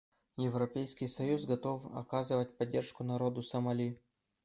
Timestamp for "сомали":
3.43-3.99